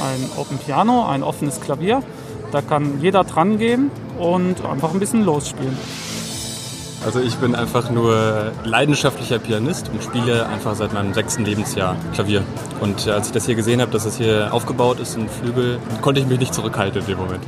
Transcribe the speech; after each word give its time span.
Ein 0.00 0.30
Open 0.36 0.58
Piano, 0.58 1.06
ein 1.06 1.22
offenes 1.22 1.60
Klavier. 1.60 2.02
Da 2.52 2.62
kann 2.62 3.00
jeder 3.00 3.24
dran 3.24 3.58
gehen 3.58 3.90
und 4.18 4.64
einfach 4.64 4.92
ein 4.92 4.98
bisschen 4.98 5.24
losspielen. 5.24 5.76
Also 7.04 7.20
ich 7.20 7.36
bin 7.36 7.54
einfach 7.54 7.90
nur 7.90 8.52
leidenschaftlicher 8.64 9.38
Pianist 9.38 9.88
und 9.90 10.02
spiele 10.02 10.46
einfach 10.46 10.74
seit 10.74 10.92
meinem 10.92 11.14
sechsten 11.14 11.44
Lebensjahr 11.44 11.96
Klavier. 12.12 12.42
Und 12.80 13.08
als 13.08 13.28
ich 13.28 13.32
das 13.32 13.46
hier 13.46 13.54
gesehen 13.54 13.80
habe, 13.80 13.90
dass 13.90 14.04
es 14.04 14.18
hier 14.18 14.52
aufgebaut 14.52 15.00
ist, 15.00 15.16
ein 15.16 15.28
Flügel, 15.28 15.78
konnte 16.02 16.20
ich 16.20 16.26
mich 16.26 16.38
nicht 16.38 16.52
zurückhalten 16.52 17.00
in 17.00 17.06
dem 17.06 17.18
Moment. 17.18 17.42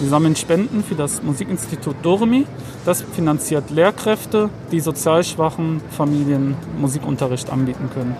Wir 0.00 0.10
sammeln 0.10 0.36
Spenden 0.36 0.84
für 0.84 0.94
das 0.94 1.22
Musikinstitut 1.22 1.96
Doremi. 2.02 2.46
Das 2.84 3.02
finanziert 3.02 3.70
Lehrkräfte, 3.70 4.50
die 4.70 4.80
sozial 4.80 5.24
schwachen 5.24 5.80
Familien 5.90 6.54
Musikunterricht 6.78 7.50
anbieten 7.50 7.90
können. 7.92 8.16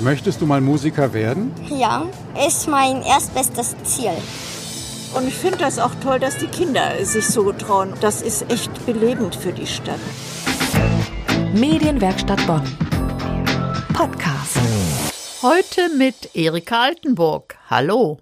Möchtest 0.00 0.40
du 0.40 0.46
mal 0.46 0.60
Musiker 0.60 1.12
werden? 1.12 1.52
Ja, 1.68 2.06
ist 2.46 2.68
mein 2.68 3.02
erstbestes 3.02 3.74
Ziel. 3.82 4.12
Und 5.12 5.26
ich 5.26 5.34
finde 5.34 5.58
das 5.58 5.80
auch 5.80 5.94
toll, 5.96 6.20
dass 6.20 6.36
die 6.36 6.46
Kinder 6.46 7.04
sich 7.04 7.26
so 7.26 7.50
trauen. 7.52 7.94
Das 8.00 8.22
ist 8.22 8.48
echt 8.48 8.86
belebend 8.86 9.34
für 9.34 9.52
die 9.52 9.66
Stadt. 9.66 9.98
Medienwerkstatt 11.52 12.46
Bonn. 12.46 12.62
Podcast. 13.92 14.58
Heute 15.42 15.88
mit 15.96 16.36
Erika 16.36 16.82
Altenburg. 16.82 17.56
Hallo. 17.68 18.18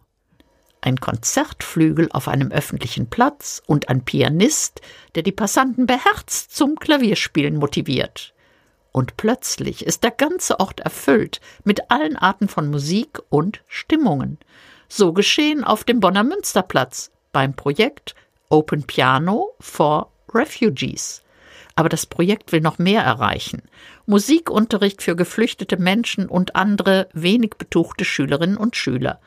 Ein 0.80 0.96
Konzertflügel 0.96 2.08
auf 2.10 2.28
einem 2.28 2.52
öffentlichen 2.52 3.10
Platz 3.10 3.60
und 3.66 3.90
ein 3.90 4.02
Pianist, 4.02 4.80
der 5.14 5.24
die 5.24 5.32
Passanten 5.32 5.84
beherzt 5.84 6.56
zum 6.56 6.76
Klavierspielen 6.76 7.56
motiviert. 7.56 8.32
Und 8.96 9.18
plötzlich 9.18 9.84
ist 9.84 10.04
der 10.04 10.10
ganze 10.10 10.58
Ort 10.58 10.80
erfüllt 10.80 11.42
mit 11.64 11.90
allen 11.90 12.16
Arten 12.16 12.48
von 12.48 12.70
Musik 12.70 13.20
und 13.28 13.62
Stimmungen. 13.68 14.38
So 14.88 15.12
geschehen 15.12 15.64
auf 15.64 15.84
dem 15.84 16.00
Bonner 16.00 16.24
Münsterplatz 16.24 17.10
beim 17.30 17.54
Projekt 17.54 18.14
Open 18.48 18.84
Piano 18.84 19.54
for 19.60 20.10
Refugees. 20.32 21.22
Aber 21.74 21.90
das 21.90 22.06
Projekt 22.06 22.52
will 22.52 22.62
noch 22.62 22.78
mehr 22.78 23.02
erreichen. 23.02 23.60
Musikunterricht 24.06 25.02
für 25.02 25.14
geflüchtete 25.14 25.76
Menschen 25.76 26.26
und 26.26 26.56
andere 26.56 27.10
wenig 27.12 27.50
betuchte 27.58 28.06
Schülerinnen 28.06 28.56
und 28.56 28.76
Schüler. 28.76 29.20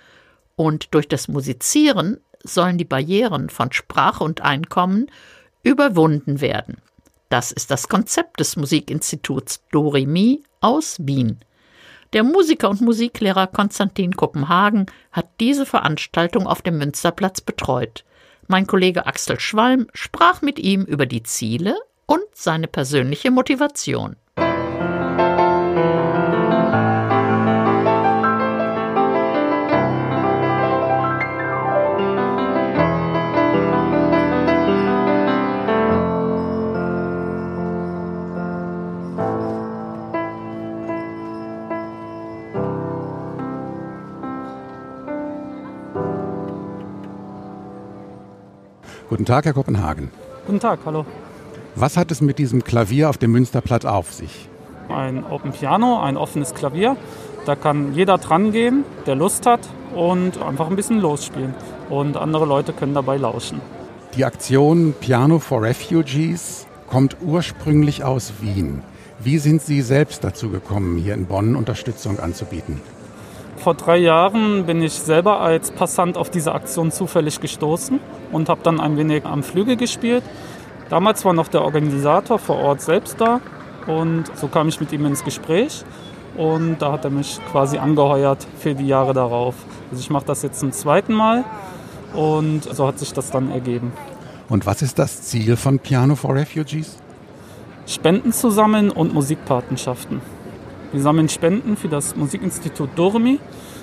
Und 0.56 0.96
durch 0.96 1.08
das 1.08 1.28
Musizieren 1.28 2.20
sollen 2.44 2.80
die 2.80 2.86
Barrieren 2.86 3.52
von 3.52 3.72
Sprache 3.72 4.24
und 4.24 4.42
Einkommen 4.42 5.12
überwunden 5.62 6.42
werden. 6.42 6.82
Das 7.30 7.52
ist 7.52 7.70
das 7.70 7.88
Konzept 7.88 8.40
des 8.40 8.56
Musikinstituts 8.56 9.64
Doremi 9.72 10.42
aus 10.62 10.98
Wien. 11.00 11.40
Der 12.14 12.24
Musiker 12.24 12.72
und 12.72 12.82
Musiklehrer 12.82 13.46
Konstantin 13.46 14.16
Kopenhagen 14.16 14.88
hat 15.12 15.28
diese 15.40 15.68
Veranstaltung 15.68 16.48
auf 16.48 16.64
dem 16.64 16.80
Münsterplatz 16.80 17.40
betreut. 17.42 18.04
Mein 18.48 18.66
Kollege 18.66 19.06
Axel 19.06 19.40
Schwalm 19.40 19.88
sprach 19.94 20.42
mit 20.42 20.58
ihm 20.58 20.86
über 20.86 21.06
die 21.06 21.22
Ziele 21.22 21.76
und 22.08 22.24
seine 22.34 22.68
persönliche 22.68 23.30
Motivation. 23.30 24.16
Guten 49.10 49.26
Tag, 49.26 49.46
Herr 49.46 49.54
Kopenhagen. 49.54 50.12
Guten 50.46 50.60
Tag, 50.60 50.82
hallo. 50.86 51.04
Was 51.74 51.98
hat 51.98 52.12
es 52.12 52.22
mit 52.22 52.38
diesem 52.38 52.64
Klavier 52.64 53.10
auf 53.10 53.18
dem 53.18 53.32
Münsterplatz 53.32 53.84
auf 53.84 54.14
sich? 54.14 54.48
Ein 54.88 55.24
Open 55.26 55.52
Piano, 55.52 56.00
ein 56.00 56.16
offenes 56.16 56.54
Klavier. 56.54 56.96
Da 57.48 57.56
kann 57.56 57.96
jeder 57.96 58.20
dran 58.20 58.52
gehen, 58.52 58.84
der 59.08 59.16
Lust 59.16 59.48
hat 59.48 59.62
und 59.96 60.40
einfach 60.40 60.70
ein 60.70 60.76
bisschen 60.76 61.00
losspielen. 61.00 61.56
Und 61.90 62.18
andere 62.18 62.46
Leute 62.46 62.72
können 62.72 62.94
dabei 62.94 63.18
lauschen. 63.18 63.62
Die 64.16 64.26
Aktion 64.26 64.94
Piano 65.00 65.40
for 65.40 65.64
Refugees 65.64 66.68
kommt 66.88 67.18
ursprünglich 67.20 68.04
aus 68.04 68.34
Wien. 68.42 68.84
Wie 69.18 69.40
sind 69.40 69.64
Sie 69.64 69.82
selbst 69.82 70.24
dazu 70.24 70.50
gekommen, 70.50 71.00
hier 71.00 71.16
in 71.16 71.26
Bonn 71.26 71.56
Unterstützung 71.56 72.20
anzubieten? 72.20 72.80
Vor 73.60 73.74
drei 73.74 73.98
Jahren 73.98 74.66
bin 74.66 74.82
ich 74.82 74.94
selber 74.94 75.42
als 75.42 75.72
Passant 75.72 76.18
auf 76.18 76.30
diese 76.30 76.54
Aktion 76.54 76.92
zufällig 76.92 77.42
gestoßen 77.42 78.00
und 78.32 78.48
habe 78.48 78.62
dann 78.64 78.80
ein 78.80 78.96
wenig 78.96 79.26
am 79.26 79.44
Flügel 79.44 79.76
gespielt. 79.76 80.24
Damals 80.90 81.26
war 81.26 81.34
noch 81.34 81.50
der 81.50 81.64
Organisator 81.64 82.40
vor 82.40 82.56
Ort 82.56 82.80
selbst 82.80 83.20
da 83.20 83.42
und 83.86 84.26
so 84.36 84.48
kam 84.48 84.70
ich 84.70 84.80
mit 84.80 84.94
ihm 84.94 85.06
ins 85.06 85.26
Gespräch 85.26 85.84
und 86.38 86.78
da 86.80 86.94
hat 86.94 87.04
er 87.04 87.12
mich 87.12 87.38
quasi 87.52 87.78
angeheuert 87.78 88.48
für 88.58 88.74
die 88.76 88.88
Jahre 88.88 89.14
darauf. 89.14 89.56
Also 89.92 90.00
ich 90.00 90.10
mache 90.10 90.26
das 90.26 90.42
jetzt 90.42 90.62
zum 90.62 90.72
zweiten 90.72 91.14
Mal 91.14 91.44
und 92.14 92.64
so 92.64 92.88
hat 92.88 92.98
sich 92.98 93.12
das 93.12 93.30
dann 93.30 93.52
ergeben. 93.52 93.92
Und 94.48 94.66
was 94.68 94.82
ist 94.82 94.98
das 94.98 95.24
Ziel 95.24 95.58
von 95.58 95.80
Piano 95.80 96.16
for 96.16 96.34
Refugees? 96.34 96.98
Spenden 97.86 98.32
zu 98.32 98.52
sammeln 98.52 98.90
und 98.90 99.14
Musikpatenschaften. 99.14 100.22
Wir 100.92 101.02
sammeln 101.02 101.30
Spenden 101.30 101.78
für 101.78 101.88
das 101.88 102.16
Musikinstitut 102.16 102.90
Doremi. 102.96 103.40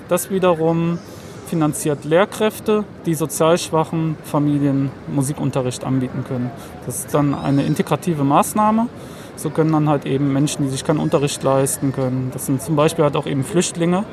Das 0.08 0.28
wiederum 0.30 0.98
finanziert 1.46 2.04
Lehrkräfte, 2.04 2.84
die 3.06 3.14
sozial 3.14 3.58
schwachen 3.58 4.16
Familien 4.24 4.90
Musikunterricht 5.06 5.84
anbieten 5.84 6.24
können. 6.26 6.50
Das 6.84 6.98
ist 6.98 7.14
dann 7.14 7.32
eine 7.32 7.62
integrative 7.62 8.24
Maßnahme. 8.24 8.88
So 9.36 9.50
können 9.50 9.70
dann 9.70 9.88
halt 9.88 10.04
eben 10.04 10.32
Menschen, 10.32 10.64
die 10.64 10.68
sich 10.68 10.82
keinen 10.82 10.98
Unterricht 10.98 11.42
leisten 11.44 11.92
können, 11.92 12.30
das 12.32 12.46
sind 12.46 12.62
zum 12.62 12.74
Beispiel 12.74 13.04
halt 13.04 13.16
auch 13.16 13.26
eben 13.26 13.44
Flüchtlinge, 13.44 14.04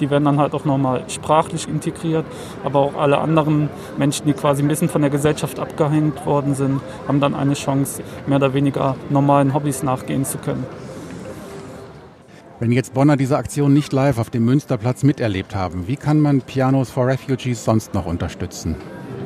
die 0.00 0.10
werden 0.10 0.24
dann 0.24 0.38
halt 0.38 0.52
auch 0.52 0.66
nochmal 0.66 1.04
sprachlich 1.08 1.66
integriert, 1.66 2.26
aber 2.62 2.80
auch 2.80 2.94
alle 2.94 3.16
anderen 3.18 3.70
Menschen, 3.96 4.26
die 4.26 4.34
quasi 4.34 4.62
ein 4.62 4.68
bisschen 4.68 4.90
von 4.90 5.00
der 5.00 5.10
Gesellschaft 5.10 5.58
abgehängt 5.58 6.26
worden 6.26 6.54
sind, 6.54 6.82
haben 7.08 7.20
dann 7.20 7.34
eine 7.34 7.54
Chance, 7.54 8.02
mehr 8.26 8.36
oder 8.36 8.52
weniger 8.52 8.96
normalen 9.08 9.54
Hobbys 9.54 9.82
nachgehen 9.82 10.26
zu 10.26 10.36
können. 10.36 10.66
Wenn 12.58 12.72
jetzt 12.72 12.94
Bonner 12.94 13.18
diese 13.18 13.36
Aktion 13.36 13.74
nicht 13.74 13.92
live 13.92 14.16
auf 14.18 14.30
dem 14.30 14.46
Münsterplatz 14.46 15.02
miterlebt 15.02 15.54
haben, 15.54 15.88
wie 15.88 15.96
kann 15.96 16.20
man 16.20 16.40
Pianos 16.40 16.88
for 16.88 17.06
Refugees 17.06 17.62
sonst 17.62 17.92
noch 17.92 18.06
unterstützen? 18.06 18.76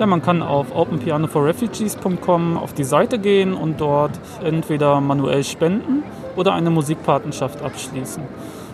Ja, 0.00 0.06
man 0.06 0.20
kann 0.20 0.42
auf 0.42 0.74
openpianoforrefugees.com 0.74 2.58
auf 2.58 2.72
die 2.72 2.82
Seite 2.82 3.20
gehen 3.20 3.54
und 3.54 3.80
dort 3.80 4.18
entweder 4.42 5.00
manuell 5.00 5.44
spenden 5.44 6.02
oder 6.34 6.54
eine 6.54 6.70
Musikpatenschaft 6.70 7.62
abschließen. 7.62 8.24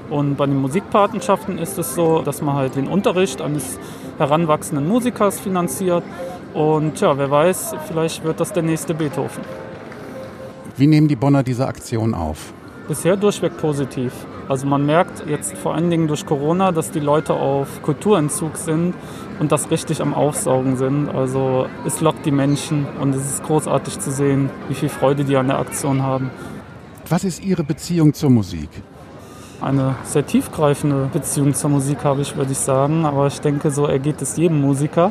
Und 0.08 0.36
bei 0.36 0.46
den 0.46 0.56
Musikpatenschaften 0.56 1.58
ist 1.58 1.76
es 1.76 1.94
so, 1.94 2.22
dass 2.22 2.40
man 2.40 2.54
halt 2.54 2.76
den 2.76 2.88
Unterricht 2.88 3.42
eines 3.42 3.78
heranwachsenden 4.16 4.88
Musikers 4.88 5.38
finanziert. 5.38 6.04
Und 6.54 6.98
ja, 7.02 7.18
wer 7.18 7.30
weiß, 7.30 7.74
vielleicht 7.88 8.24
wird 8.24 8.40
das 8.40 8.54
der 8.54 8.62
nächste 8.62 8.94
Beethoven. 8.94 9.42
Wie 10.78 10.86
nehmen 10.86 11.08
die 11.08 11.16
Bonner 11.16 11.42
diese 11.42 11.66
Aktion 11.66 12.14
auf? 12.14 12.54
Bisher 12.88 13.16
durchweg 13.16 13.56
positiv. 13.56 14.12
Also 14.48 14.66
man 14.66 14.86
merkt 14.86 15.26
jetzt 15.26 15.56
vor 15.58 15.74
allen 15.74 15.90
Dingen 15.90 16.06
durch 16.06 16.24
Corona, 16.24 16.70
dass 16.70 16.92
die 16.92 17.00
Leute 17.00 17.34
auf 17.34 17.82
Kulturentzug 17.82 18.56
sind 18.56 18.94
und 19.40 19.50
das 19.50 19.70
richtig 19.72 20.00
am 20.00 20.14
Aufsaugen 20.14 20.76
sind. 20.76 21.08
Also 21.08 21.66
es 21.84 22.00
lockt 22.00 22.24
die 22.24 22.30
Menschen 22.30 22.86
und 23.00 23.12
es 23.14 23.24
ist 23.24 23.42
großartig 23.42 23.98
zu 23.98 24.12
sehen, 24.12 24.50
wie 24.68 24.74
viel 24.74 24.88
Freude 24.88 25.24
die 25.24 25.36
an 25.36 25.48
der 25.48 25.58
Aktion 25.58 26.02
haben. 26.02 26.30
Was 27.08 27.24
ist 27.24 27.42
Ihre 27.42 27.64
Beziehung 27.64 28.14
zur 28.14 28.30
Musik? 28.30 28.70
Eine 29.60 29.96
sehr 30.04 30.24
tiefgreifende 30.24 31.08
Beziehung 31.12 31.54
zur 31.54 31.70
Musik 31.70 32.04
habe 32.04 32.20
ich, 32.20 32.36
würde 32.36 32.52
ich 32.52 32.58
sagen. 32.58 33.04
Aber 33.04 33.26
ich 33.26 33.40
denke, 33.40 33.70
so 33.70 33.86
ergeht 33.86 34.22
es 34.22 34.36
jedem 34.36 34.60
Musiker. 34.60 35.10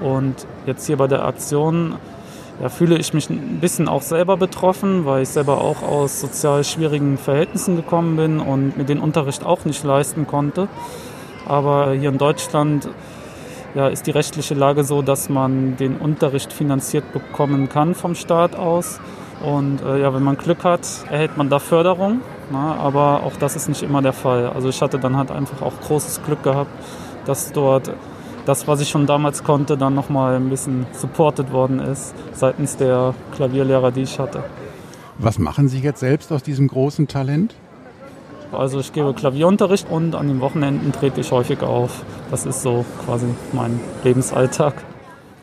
Und 0.00 0.46
jetzt 0.66 0.86
hier 0.86 0.96
bei 0.96 1.06
der 1.06 1.24
Aktion 1.24 1.94
ja, 2.60 2.68
fühle 2.68 2.98
ich 2.98 3.14
mich 3.14 3.30
ein 3.30 3.58
bisschen 3.60 3.88
auch 3.88 4.02
selber 4.02 4.36
betroffen, 4.36 5.06
weil 5.06 5.22
ich 5.22 5.30
selber 5.30 5.62
auch 5.62 5.82
aus 5.82 6.20
sozial 6.20 6.62
schwierigen 6.62 7.16
Verhältnissen 7.16 7.76
gekommen 7.76 8.16
bin 8.16 8.38
und 8.38 8.76
mir 8.76 8.84
den 8.84 9.00
Unterricht 9.00 9.44
auch 9.44 9.64
nicht 9.64 9.82
leisten 9.82 10.26
konnte. 10.26 10.68
Aber 11.46 11.92
hier 11.92 12.10
in 12.10 12.18
Deutschland 12.18 12.88
ja, 13.74 13.88
ist 13.88 14.06
die 14.06 14.10
rechtliche 14.10 14.54
Lage 14.54 14.84
so, 14.84 15.00
dass 15.00 15.28
man 15.28 15.76
den 15.76 15.96
Unterricht 15.96 16.52
finanziert 16.52 17.12
bekommen 17.12 17.68
kann 17.68 17.94
vom 17.94 18.14
Staat 18.14 18.56
aus. 18.56 19.00
Und 19.42 19.80
äh, 19.82 20.00
ja, 20.00 20.12
wenn 20.12 20.22
man 20.22 20.36
Glück 20.36 20.64
hat, 20.64 20.86
erhält 21.10 21.38
man 21.38 21.48
da 21.48 21.60
Förderung. 21.60 22.20
Na, 22.50 22.74
aber 22.74 23.22
auch 23.24 23.36
das 23.38 23.56
ist 23.56 23.68
nicht 23.68 23.82
immer 23.82 24.02
der 24.02 24.12
Fall. 24.12 24.50
Also 24.50 24.68
ich 24.68 24.82
hatte 24.82 24.98
dann 24.98 25.16
halt 25.16 25.30
einfach 25.30 25.62
auch 25.62 25.72
großes 25.80 26.22
Glück 26.24 26.42
gehabt, 26.42 26.70
dass 27.24 27.52
dort 27.52 27.90
das, 28.50 28.66
was 28.66 28.80
ich 28.80 28.88
schon 28.88 29.06
damals 29.06 29.44
konnte, 29.44 29.76
dann 29.76 29.94
nochmal 29.94 30.34
ein 30.34 30.50
bisschen 30.50 30.84
supported 30.92 31.52
worden 31.52 31.78
ist 31.78 32.12
seitens 32.32 32.76
der 32.76 33.14
Klavierlehrer, 33.36 33.92
die 33.92 34.02
ich 34.02 34.18
hatte. 34.18 34.42
Was 35.18 35.38
machen 35.38 35.68
Sie 35.68 35.78
jetzt 35.78 36.00
selbst 36.00 36.32
aus 36.32 36.42
diesem 36.42 36.66
großen 36.66 37.06
Talent? 37.06 37.54
Also 38.50 38.80
ich 38.80 38.92
gebe 38.92 39.14
Klavierunterricht 39.14 39.88
und 39.88 40.16
an 40.16 40.26
den 40.26 40.40
Wochenenden 40.40 40.90
trete 40.90 41.20
ich 41.20 41.30
häufig 41.30 41.62
auf. 41.62 42.04
Das 42.32 42.44
ist 42.44 42.62
so 42.62 42.84
quasi 43.04 43.26
mein 43.52 43.78
Lebensalltag. 44.02 44.74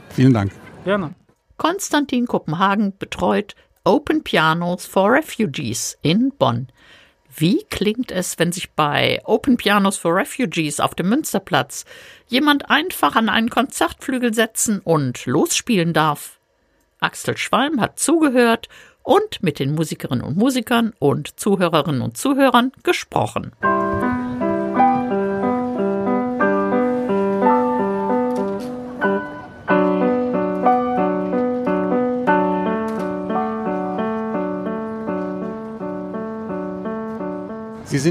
Vielen 0.10 0.34
Dank. 0.34 0.52
Gerne. 0.84 1.12
Konstantin 1.56 2.28
Kopenhagen 2.28 2.92
betreut 3.00 3.56
Open 3.86 4.22
Pianos 4.22 4.86
for 4.86 5.14
Refugees 5.14 5.98
in 6.02 6.34
Bonn. 6.38 6.68
Wie 7.40 7.64
klingt 7.70 8.12
es, 8.12 8.40
wenn 8.40 8.52
sich 8.52 8.72
bei 8.72 9.22
Open 9.24 9.58
Pianos 9.58 9.98
for 9.98 10.16
Refugees 10.16 10.80
auf 10.80 10.96
dem 10.96 11.10
Münsterplatz 11.10 11.86
jemand 12.26 12.72
einfach 12.72 13.16
an 13.16 13.30
einen 13.30 13.52
Konzertflügel 13.52 14.34
setzen 14.34 14.80
und 14.84 15.24
losspielen 15.28 15.94
darf? 15.94 16.40
Axel 17.00 17.38
Schwalm 17.38 17.80
hat 17.80 18.00
zugehört 18.00 18.70
und 19.04 19.44
mit 19.44 19.60
den 19.60 19.76
Musikerinnen 19.76 20.26
und 20.26 20.36
Musikern 20.36 20.94
und 20.98 21.40
Zuhörerinnen 21.40 22.02
und 22.02 22.18
Zuhörern 22.18 22.72
gesprochen. 22.82 23.52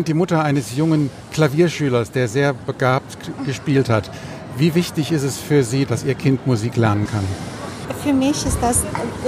Sind 0.06 0.14
die 0.14 0.18
Mutter 0.18 0.44
eines 0.44 0.76
jungen 0.76 1.10
Klavierschülers, 1.32 2.12
der 2.12 2.28
sehr 2.28 2.52
begabt 2.52 3.18
gespielt 3.44 3.88
hat. 3.88 4.08
Wie 4.56 4.72
wichtig 4.76 5.10
ist 5.10 5.24
es 5.24 5.36
für 5.38 5.64
Sie, 5.64 5.84
dass 5.84 6.04
Ihr 6.04 6.14
Kind 6.14 6.46
Musik 6.46 6.76
lernen 6.76 7.08
kann? 7.08 7.24
Für 8.04 8.12
mich 8.12 8.46
ist 8.46 8.58
das 8.60 8.84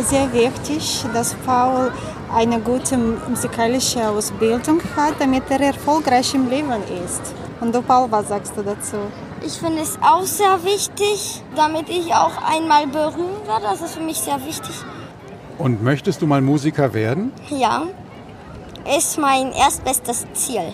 sehr 0.08 0.32
wichtig, 0.32 1.04
dass 1.12 1.34
Paul 1.44 1.90
eine 2.32 2.60
gute 2.60 2.96
musikalische 2.96 4.08
Ausbildung 4.08 4.80
hat, 4.96 5.14
damit 5.18 5.42
er 5.50 5.60
erfolgreich 5.60 6.32
im 6.34 6.48
Leben 6.48 6.70
ist. 7.04 7.22
Und 7.60 7.74
du, 7.74 7.82
Paul, 7.82 8.06
was 8.10 8.28
sagst 8.28 8.52
du 8.56 8.62
dazu? 8.62 8.98
Ich 9.44 9.54
finde 9.54 9.82
es 9.82 9.98
auch 10.00 10.24
sehr 10.24 10.62
wichtig, 10.62 11.42
damit 11.56 11.88
ich 11.88 12.14
auch 12.14 12.36
einmal 12.54 12.86
berühmt 12.86 13.46
werde. 13.48 13.64
Das 13.64 13.80
ist 13.80 13.96
für 13.96 14.04
mich 14.04 14.18
sehr 14.18 14.38
wichtig. 14.46 14.76
Und 15.58 15.82
möchtest 15.82 16.22
du 16.22 16.26
mal 16.28 16.40
Musiker 16.40 16.94
werden? 16.94 17.32
Ja, 17.50 17.82
ist 18.96 19.18
mein 19.18 19.52
erstbestes 19.52 20.26
Ziel. 20.32 20.72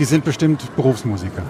Sie 0.00 0.06
sind 0.06 0.24
bestimmt 0.24 0.74
Berufsmusiker. 0.76 1.42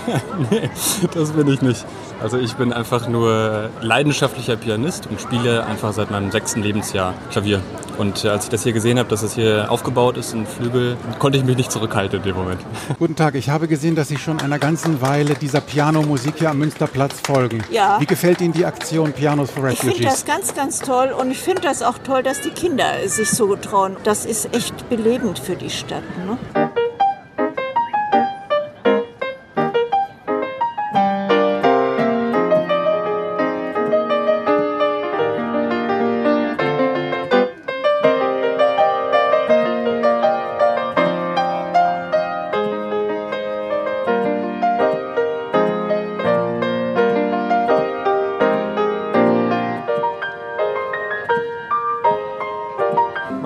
nee, 0.50 0.70
das 1.12 1.32
bin 1.32 1.46
ich 1.46 1.60
nicht. 1.60 1.84
Also 2.22 2.38
ich 2.38 2.54
bin 2.54 2.72
einfach 2.72 3.06
nur 3.06 3.68
leidenschaftlicher 3.82 4.56
Pianist 4.56 5.08
und 5.10 5.20
spiele 5.20 5.66
einfach 5.66 5.92
seit 5.92 6.10
meinem 6.10 6.30
sechsten 6.30 6.62
Lebensjahr 6.62 7.12
Klavier. 7.30 7.60
Und 7.98 8.24
als 8.24 8.44
ich 8.44 8.50
das 8.50 8.62
hier 8.62 8.72
gesehen 8.72 8.98
habe, 8.98 9.10
dass 9.10 9.22
es 9.22 9.34
hier 9.34 9.70
aufgebaut 9.70 10.16
ist, 10.16 10.32
ein 10.32 10.46
Flügel, 10.46 10.96
konnte 11.18 11.36
ich 11.36 11.44
mich 11.44 11.58
nicht 11.58 11.70
zurückhalten 11.70 12.20
in 12.20 12.24
dem 12.24 12.36
Moment. 12.36 12.62
Guten 12.98 13.14
Tag, 13.14 13.34
ich 13.34 13.50
habe 13.50 13.68
gesehen, 13.68 13.94
dass 13.94 14.08
Sie 14.08 14.16
schon 14.16 14.40
einer 14.40 14.58
ganzen 14.58 15.02
Weile 15.02 15.34
dieser 15.34 15.60
Pianomusik 15.60 16.36
hier 16.38 16.48
am 16.48 16.60
Münsterplatz 16.60 17.20
folgen. 17.20 17.62
Ja. 17.70 18.00
Wie 18.00 18.06
gefällt 18.06 18.40
Ihnen 18.40 18.54
die 18.54 18.64
Aktion 18.64 19.12
Pianos 19.12 19.50
for 19.50 19.68
Ich 19.68 19.80
finde 19.80 19.96
Refugees? 19.96 20.12
das 20.12 20.24
ganz, 20.24 20.54
ganz 20.54 20.78
toll 20.78 21.10
und 21.12 21.30
ich 21.30 21.38
finde 21.40 21.60
das 21.60 21.82
auch 21.82 21.98
toll, 21.98 22.22
dass 22.22 22.40
die 22.40 22.50
Kinder 22.50 22.86
sich 23.06 23.28
so 23.28 23.54
trauen. 23.54 23.98
Das 24.04 24.24
ist 24.24 24.54
echt 24.54 24.88
belebend 24.88 25.38
für 25.38 25.56
die 25.56 25.68
Stadt. 25.68 26.04
Ne? 26.26 26.67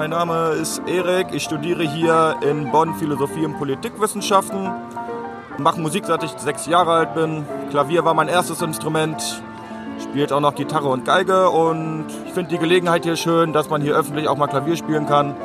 Mein 0.02 0.10
Name 0.10 0.48
ist 0.60 0.82
Erik, 0.88 1.28
ich 1.30 1.44
studiere 1.44 1.84
hier 1.84 2.34
in 2.40 2.72
Bonn 2.72 2.92
Philosophie 2.96 3.44
und 3.44 3.56
Politikwissenschaften. 3.56 4.68
Mache 5.58 5.80
Musik 5.80 6.06
seit 6.06 6.24
ich 6.24 6.32
sechs 6.38 6.66
Jahre 6.66 6.90
alt 6.90 7.14
bin. 7.14 7.46
Klavier 7.70 8.04
war 8.04 8.12
mein 8.12 8.26
erstes 8.26 8.62
Instrument. 8.62 9.40
Spielt 10.02 10.32
auch 10.32 10.40
noch 10.40 10.56
Gitarre 10.56 10.88
und 10.88 11.04
Geige 11.04 11.48
und 11.50 12.06
ich 12.26 12.32
finde 12.32 12.50
die 12.50 12.58
Gelegenheit 12.58 13.04
hier 13.04 13.14
schön, 13.14 13.52
dass 13.52 13.70
man 13.70 13.80
hier 13.80 13.94
öffentlich 13.94 14.26
auch 14.26 14.36
mal 14.36 14.48
Klavier 14.48 14.74
spielen 14.74 15.06
kann. 15.06 15.36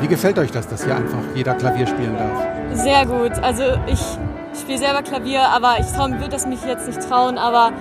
Wie 0.00 0.08
gefällt 0.08 0.38
euch 0.38 0.50
das, 0.50 0.68
dass 0.68 0.84
hier 0.84 0.94
einfach 0.94 1.22
jeder 1.34 1.54
Klavier 1.54 1.86
spielen 1.86 2.14
darf? 2.18 2.76
Sehr 2.82 3.06
gut. 3.06 3.32
Also 3.42 3.62
ich 3.86 4.04
spiele 4.60 4.76
selber 4.76 5.00
Klavier, 5.00 5.48
aber 5.48 5.80
ich 5.80 5.86
traue, 5.86 6.10
würde 6.10 6.28
das 6.28 6.46
mich 6.46 6.62
jetzt 6.66 6.86
nicht 6.86 7.00
trauen, 7.08 7.38
aber 7.38 7.72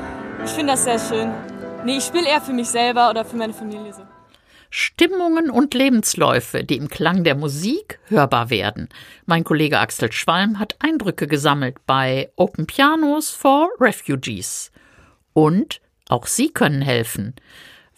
ich 0.45 0.51
finde 0.51 0.71
das 0.71 0.85
sehr 0.85 0.97
schön. 0.97 1.29
Nee, 1.83 1.97
ich 1.97 2.05
spiele 2.05 2.25
eher 2.25 2.39
für 2.39 2.53
mich 2.53 2.69
selber 2.69 3.09
oder 3.09 3.25
für 3.25 3.35
meine 3.35 3.51
Familie 3.51 3.91
so. 3.91 4.03
Stimmungen 4.73 5.50
und 5.50 5.73
Lebensläufe, 5.73 6.63
die 6.63 6.77
im 6.77 6.88
Klang 6.88 7.25
der 7.25 7.35
Musik 7.35 8.00
hörbar 8.07 8.50
werden. 8.50 8.88
Mein 9.25 9.44
Kollege 9.44 9.79
Axel 9.79 10.13
Schwalm 10.13 10.59
hat 10.59 10.77
Eindrücke 10.79 11.27
gesammelt 11.27 11.75
bei 11.85 12.31
Open 12.38 12.65
Pianos 12.65 13.31
for 13.31 13.69
Refugees. 13.81 14.71
Und 15.33 15.81
auch 16.07 16.25
Sie 16.25 16.50
können 16.50 16.81
helfen. 16.81 17.35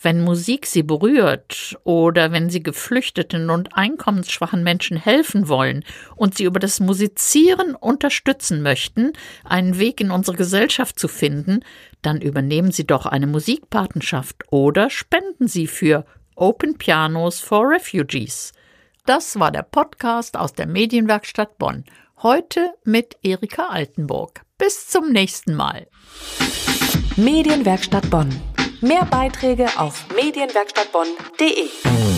Wenn 0.01 0.23
Musik 0.23 0.65
Sie 0.65 0.81
berührt 0.81 1.77
oder 1.83 2.31
wenn 2.31 2.49
Sie 2.49 2.61
geflüchteten 2.61 3.51
und 3.51 3.77
einkommensschwachen 3.77 4.63
Menschen 4.63 4.97
helfen 4.97 5.47
wollen 5.47 5.85
und 6.15 6.35
Sie 6.35 6.43
über 6.43 6.59
das 6.59 6.79
Musizieren 6.79 7.75
unterstützen 7.75 8.63
möchten, 8.63 9.13
einen 9.45 9.77
Weg 9.77 10.01
in 10.01 10.09
unsere 10.09 10.35
Gesellschaft 10.35 10.97
zu 10.97 11.07
finden, 11.07 11.61
dann 12.01 12.19
übernehmen 12.19 12.71
Sie 12.71 12.85
doch 12.85 13.05
eine 13.05 13.27
Musikpatenschaft 13.27 14.43
oder 14.49 14.89
spenden 14.89 15.47
Sie 15.47 15.67
für 15.67 16.03
Open 16.35 16.77
Pianos 16.77 17.39
for 17.39 17.69
Refugees. 17.69 18.53
Das 19.05 19.39
war 19.39 19.51
der 19.51 19.63
Podcast 19.63 20.37
aus 20.37 20.53
der 20.53 20.67
Medienwerkstatt 20.67 21.57
Bonn. 21.57 21.83
Heute 22.21 22.73
mit 22.83 23.17
Erika 23.21 23.67
Altenburg. 23.67 24.41
Bis 24.57 24.87
zum 24.87 25.11
nächsten 25.11 25.55
Mal. 25.55 25.87
Medienwerkstatt 27.17 28.09
Bonn. 28.09 28.29
Mehr 28.81 29.05
Beiträge 29.05 29.67
auf 29.77 30.05
medienwerkstattbonn.de. 30.15 32.12